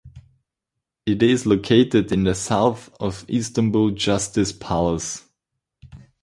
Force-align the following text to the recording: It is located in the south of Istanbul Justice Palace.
It 1.05 1.21
is 1.21 1.45
located 1.45 2.11
in 2.11 2.23
the 2.23 2.33
south 2.33 2.89
of 2.99 3.23
Istanbul 3.29 3.91
Justice 3.91 4.51
Palace. 4.51 5.27